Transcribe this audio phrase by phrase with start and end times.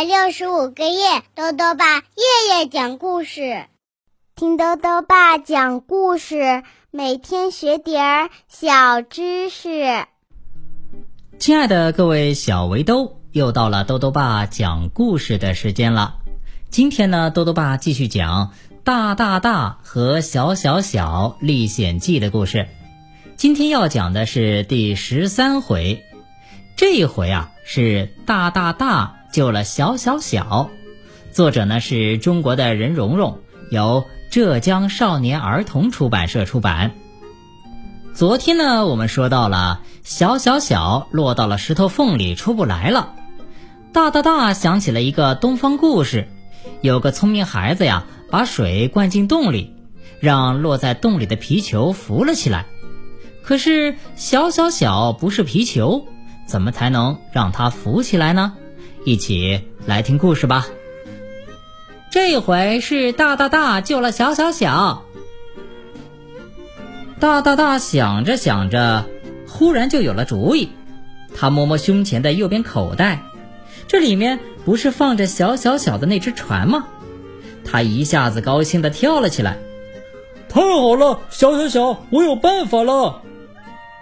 [0.00, 3.66] 百六十五个夜，豆豆爸夜夜讲故事，
[4.34, 10.06] 听豆豆爸讲故事，每天学点儿小知识。
[11.38, 16.16] 亲爱的各位小围兜，又到了豆豆爸讲故事的时间了。
[16.70, 22.66] 今天呢，豆豆爸继续讲《大大大和小小小历险记》的故事。
[23.36, 26.02] 今天要讲的是第十三回，
[26.74, 30.70] 这一回啊是大大大救了小小小。
[31.32, 33.38] 作者呢是中国的任蓉蓉，
[33.70, 36.92] 由浙江少年儿童出版社出版。
[38.12, 43.14] 昨天呢，我们说到了小小小落到了石头缝里出不来了，
[43.92, 46.28] 大大大想起了一个东方故事，
[46.80, 49.74] 有个聪明孩子呀，把水灌进洞里，
[50.18, 52.66] 让落在洞里的皮球浮了起来。
[53.42, 56.06] 可是小小小不是皮球，
[56.46, 58.54] 怎么才能让它浮起来呢？
[59.04, 60.66] 一起来听故事吧。
[62.10, 65.04] 这回是大大大救了小小小。
[67.18, 69.06] 大大大想着想着，
[69.46, 70.70] 忽然就有了主意。
[71.34, 73.22] 他摸摸胸前的右边口袋，
[73.86, 76.86] 这里面不是放着小小小的那只船吗？
[77.64, 79.58] 他一下子高兴地跳了起来。
[80.48, 83.22] 太好了，小小小，我有办法了！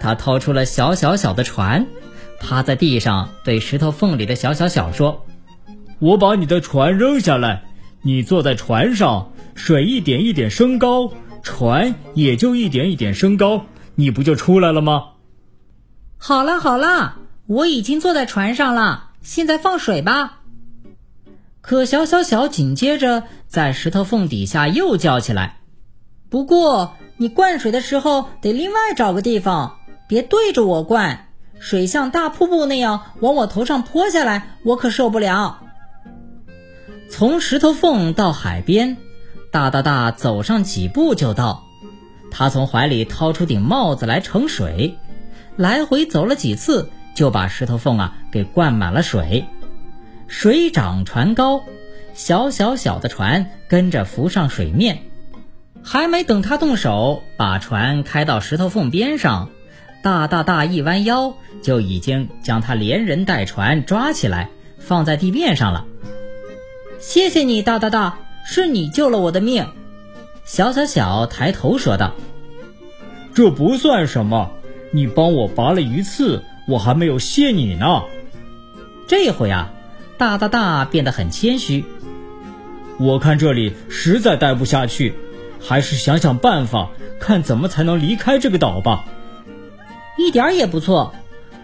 [0.00, 1.86] 他掏出了小小小的船，
[2.40, 5.26] 趴在地上对石头缝里的小小小说
[6.00, 7.62] ：“我把你的船扔下来，
[8.02, 15.10] 你坐在船上，水一点一点升高，船也就一点一点升高，你不就出来了吗？”
[16.18, 20.40] 好了好了，我已经坐在船上了，现在放水吧。
[21.60, 25.60] 可小小小紧接着在石头缝底下又叫起来
[26.30, 29.76] ：“不过你灌水的时候得另外找个地方。”
[30.08, 31.28] 别对着我灌，
[31.60, 35.58] 水像大瀑布那样往我头上泼下来，我可受不了。
[37.10, 38.96] 从石头缝到海边，
[39.52, 41.64] 大大大走上几步就到。
[42.30, 44.96] 他从怀里掏出顶帽子来盛水，
[45.56, 49.44] 来回走了几次，就把石头缝啊给灌满了水。
[50.28, 51.62] 水涨船高，
[52.14, 55.02] 小小小的船跟着浮上水面。
[55.82, 59.50] 还没等他动手把船开到石头缝边上。
[60.02, 65.84] 大大大一弯腰，就已经将他连人带船抓起来，放在地面上了。
[66.98, 69.66] 谢谢你，大大大，是你救了我的命。
[70.44, 72.14] 小小小抬头说道
[73.34, 74.50] ：“这不算什么，
[74.90, 78.02] 你帮我拔了鱼刺，我还没有谢你呢。”
[79.06, 79.70] 这回啊，
[80.16, 81.84] 大大大变得很谦虚。
[82.98, 85.14] 我看这里实在待不下去，
[85.60, 89.04] 还是想想办法，看怎么才能离开这个岛吧。
[90.20, 91.14] 一点儿也不错，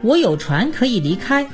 [0.00, 1.48] 我有船可以离开。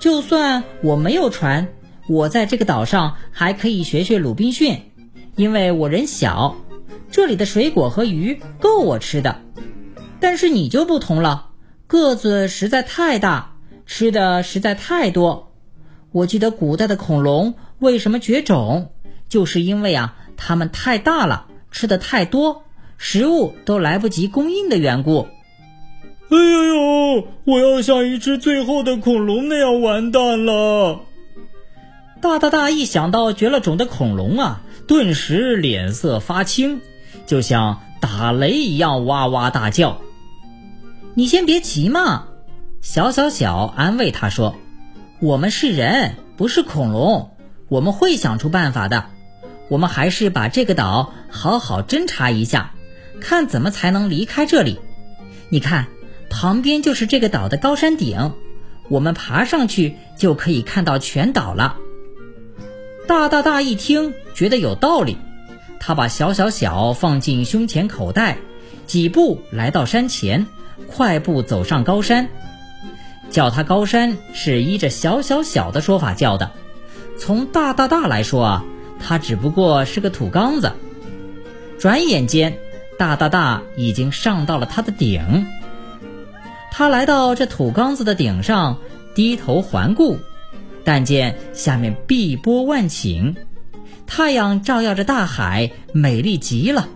[0.00, 1.68] 就算我没有船，
[2.08, 4.90] 我在这个岛上还可以学学鲁滨逊，
[5.36, 6.56] 因为我人小，
[7.12, 9.40] 这里的水果和鱼够我吃的。
[10.18, 11.50] 但是你就不同了，
[11.86, 13.52] 个子实在太大，
[13.86, 15.52] 吃的实在太多。
[16.10, 18.90] 我记得古代的恐龙为什么绝种，
[19.28, 22.64] 就是因为啊，它们太大了，吃的太多，
[22.98, 25.28] 食物都来不及供应的缘故。
[26.32, 27.28] 哎呦呦！
[27.44, 31.02] 我要像一只最后的恐龙那样完蛋了。
[32.22, 36.80] 大大大一想到绝了种的恐龙啊，顿时脸色发青，
[37.26, 40.00] 就像打雷一样哇哇大叫。
[41.12, 42.24] 你先别急嘛，
[42.80, 44.56] 小小小安慰他说
[45.20, 47.36] ：“我们是人，不是恐龙，
[47.68, 49.04] 我们会想出办法的。
[49.68, 52.72] 我们还是把这个岛好好侦查一下，
[53.20, 54.80] 看怎么才能离开这里。
[55.50, 55.88] 你看。”
[56.32, 58.32] 旁边就是这个岛的高山顶，
[58.88, 61.76] 我们爬上去就可以看到全岛了。
[63.06, 65.18] 大大大一听，觉得有道理，
[65.78, 68.38] 他把小小小放进胸前口袋，
[68.86, 70.46] 几步来到山前，
[70.88, 72.28] 快步走上高山。
[73.30, 76.50] 叫他高山是依着小小小的说法叫的，
[77.18, 78.64] 从大大大来说啊，
[78.98, 80.72] 他只不过是个土缸子。
[81.78, 82.58] 转眼间，
[82.98, 85.46] 大大大已经上到了它的顶。
[86.74, 88.78] 他来到这土缸子的顶上，
[89.14, 90.18] 低头环顾，
[90.84, 93.36] 但见下面碧波万顷，
[94.06, 96.88] 太阳照耀着大海，美丽极了。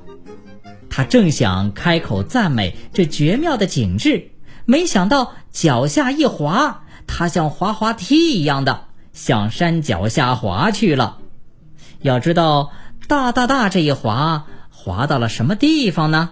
[0.88, 4.30] 他正想开口赞美这绝妙的景致，
[4.64, 11.18] 没想到脚下一滑，他像滑滑梯一样的向山脚下滑去了。
[12.00, 12.72] 要知道，
[13.08, 16.30] 大大大这一滑，滑到了什么地方呢？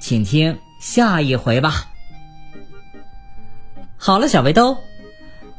[0.00, 1.89] 请听下一回吧。
[4.02, 4.78] 好了，小围兜，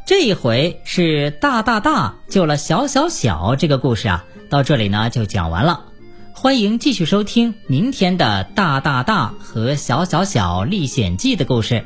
[0.03, 5.85] 这一回是大大大救了小小小这个故事啊，到这里呢就讲完了。
[6.33, 11.85] 欢迎继续收听明天的大大大和小小小历险记的故事。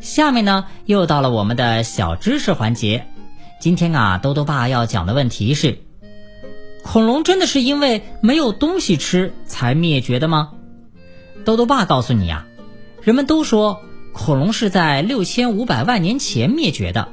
[0.00, 3.06] 下面呢又到了我们的小知识环节。
[3.60, 5.78] 今天啊，兜兜爸要讲的问题是：
[6.82, 10.50] 恐龙真的是因为没有东西吃才灭绝的吗？
[11.44, 12.44] 兜兜爸告诉你呀，
[13.02, 13.80] 人们都说
[14.12, 17.12] 恐龙是在六千五百万年前灭绝的，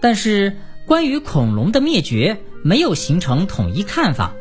[0.00, 0.56] 但是
[0.86, 4.32] 关于恐龙的灭绝没有形成统一看法。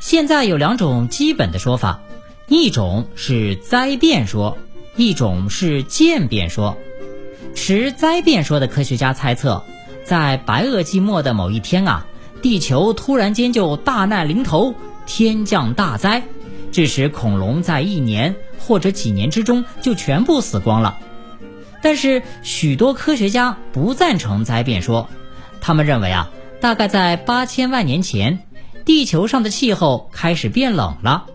[0.00, 2.00] 现在有两种基本的说法，
[2.48, 4.56] 一种是灾变说，
[4.96, 6.76] 一种是渐变说。
[7.54, 9.64] 持灾变说的科学家猜测，
[10.04, 12.06] 在白垩纪末的某一天啊，
[12.40, 14.74] 地球突然间就大难临头，
[15.06, 16.22] 天降大灾，
[16.72, 20.98] 致使恐龙在一年或者几年之中就全部死光了。
[21.82, 25.08] 但是许多科学家不赞成灾变说，
[25.60, 26.30] 他们认为啊，
[26.60, 28.40] 大概在八千万年前。
[28.84, 31.26] 地球上的气候开始变冷了，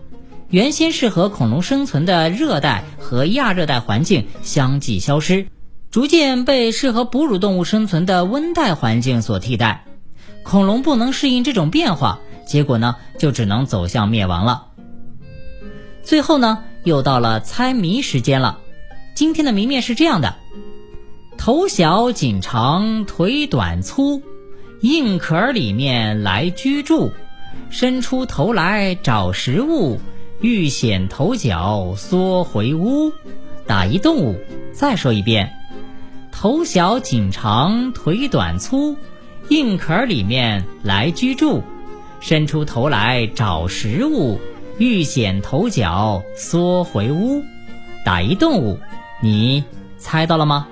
[0.48, 5.46] 原先适合恐龙生存的热带和亚热带环境相继消失，
[5.88, 9.84] 逐渐被适合哺乳动物生存的温带环境所替代。
[10.42, 14.66] 恐龙不能适应这种变化，结果呢，就只能走向灭亡了。
[16.02, 18.58] 最后呢，又到了猜谜时间了。
[19.14, 20.34] 今天的谜面是这样的：
[21.38, 24.20] 头小颈长，腿短粗，
[24.80, 27.12] 硬壳里面来居住。
[27.70, 30.00] 伸出头来找食物，
[30.40, 33.12] 遇险头脚缩回屋。
[33.68, 34.36] 打一动物，
[34.72, 35.48] 再说一遍：
[36.32, 38.96] 头小颈长，腿短粗，
[39.48, 41.62] 硬壳里面来居住。
[42.18, 44.40] 伸出头来找食物，
[44.78, 47.44] 遇险头脚缩回屋。
[48.04, 48.78] 打一动物，
[49.24, 49.64] 你
[49.96, 50.68] 猜到了吗？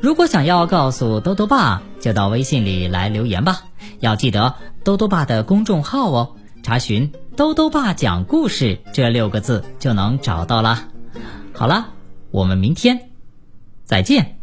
[0.00, 3.62] 如果想要告诉兜兜爸，就到微信里来留言吧。
[4.00, 6.34] 要记得兜兜爸的公众号哦，
[6.64, 10.88] 查询“兜兜爸讲故事”这六个字就能找到了。
[11.54, 11.90] 好了，
[12.32, 13.10] 我们明天
[13.84, 14.41] 再见。